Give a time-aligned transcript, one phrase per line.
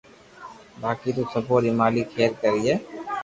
[0.81, 2.73] باقي تو سبو ري مالڪ کير ڪري